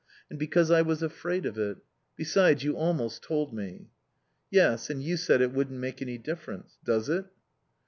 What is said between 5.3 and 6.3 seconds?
it wouldn't make any